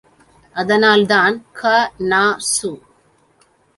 [0.55, 2.71] அதனால் தான் க.நா.சு.